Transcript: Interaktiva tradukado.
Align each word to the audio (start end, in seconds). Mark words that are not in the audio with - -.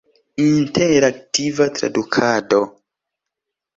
Interaktiva 0.43 1.67
tradukado. 1.75 2.63